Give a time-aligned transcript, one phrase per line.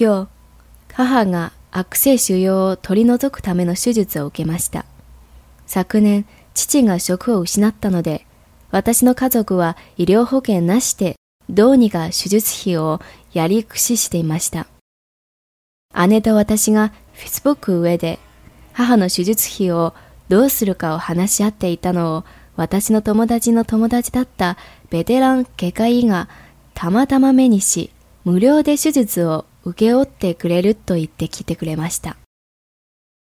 [0.00, 0.28] 今日、
[0.94, 4.84] 母が悪性腫瘍を取り除くための手術を受けました。
[5.66, 6.24] 昨年、
[6.54, 8.24] 父が職を失ったので、
[8.70, 11.16] 私の家族は医療保険なしで
[11.50, 13.00] どうにか手術費を
[13.32, 14.68] やりくししていました。
[16.06, 18.20] 姉と私が Facebook 上で
[18.74, 19.94] 母の手術費を
[20.28, 22.24] どうするかを話し合っていたのを
[22.54, 24.58] 私の友達の友達だった
[24.90, 26.28] ベテラン外科医が
[26.74, 27.90] たまたま目にし
[28.24, 32.16] 無料で手術を請け負ってくれると言って来てくれました。